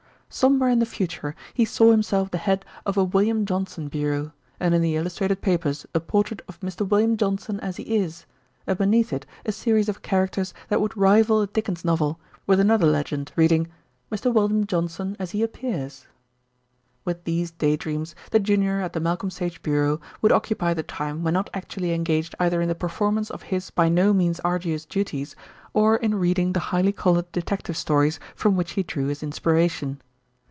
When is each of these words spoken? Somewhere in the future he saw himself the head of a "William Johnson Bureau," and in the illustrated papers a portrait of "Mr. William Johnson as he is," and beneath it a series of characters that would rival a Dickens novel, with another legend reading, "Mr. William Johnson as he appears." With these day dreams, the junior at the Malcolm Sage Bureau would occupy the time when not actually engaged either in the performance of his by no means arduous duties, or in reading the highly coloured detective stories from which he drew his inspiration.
Somewhere 0.33 0.69
in 0.69 0.79
the 0.79 0.85
future 0.85 1.35
he 1.53 1.65
saw 1.65 1.91
himself 1.91 2.31
the 2.31 2.37
head 2.37 2.63
of 2.85 2.95
a 2.95 3.03
"William 3.03 3.45
Johnson 3.45 3.89
Bureau," 3.89 4.31
and 4.61 4.73
in 4.73 4.81
the 4.81 4.95
illustrated 4.95 5.41
papers 5.41 5.85
a 5.93 5.99
portrait 5.99 6.41
of 6.47 6.57
"Mr. 6.61 6.87
William 6.87 7.17
Johnson 7.17 7.59
as 7.59 7.75
he 7.75 7.97
is," 7.97 8.25
and 8.65 8.77
beneath 8.77 9.11
it 9.11 9.25
a 9.45 9.51
series 9.51 9.89
of 9.89 10.01
characters 10.01 10.53
that 10.69 10.79
would 10.79 10.95
rival 10.95 11.41
a 11.41 11.47
Dickens 11.47 11.83
novel, 11.83 12.17
with 12.47 12.61
another 12.61 12.87
legend 12.87 13.33
reading, 13.35 13.67
"Mr. 14.09 14.33
William 14.33 14.65
Johnson 14.65 15.17
as 15.19 15.31
he 15.31 15.43
appears." 15.43 16.07
With 17.03 17.25
these 17.25 17.51
day 17.51 17.75
dreams, 17.75 18.15
the 18.31 18.39
junior 18.39 18.79
at 18.79 18.93
the 18.93 19.01
Malcolm 19.01 19.31
Sage 19.31 19.61
Bureau 19.61 19.99
would 20.21 20.31
occupy 20.31 20.73
the 20.73 20.81
time 20.81 21.23
when 21.23 21.33
not 21.33 21.49
actually 21.53 21.91
engaged 21.91 22.35
either 22.39 22.61
in 22.61 22.69
the 22.69 22.73
performance 22.73 23.29
of 23.29 23.41
his 23.43 23.69
by 23.69 23.89
no 23.89 24.13
means 24.13 24.39
arduous 24.45 24.85
duties, 24.85 25.35
or 25.73 25.97
in 25.97 26.15
reading 26.15 26.53
the 26.53 26.61
highly 26.71 26.93
coloured 26.93 27.29
detective 27.33 27.75
stories 27.75 28.17
from 28.33 28.55
which 28.55 28.71
he 28.79 28.83
drew 28.83 29.07
his 29.07 29.21
inspiration. 29.23 30.01